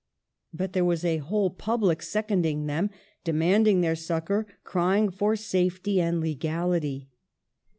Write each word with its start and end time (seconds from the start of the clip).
But 0.51 0.73
there 0.73 0.83
was 0.83 1.05
a 1.05 1.17
whole 1.19 1.51
public 1.51 2.01
second 2.01 2.43
ing 2.43 2.65
them, 2.65 2.89
demanding 3.23 3.81
their 3.81 3.95
succor, 3.95 4.47
crying 4.63 5.11
for 5.11 5.35
safety 5.35 6.01
and 6.01 6.19
legality. 6.19 7.07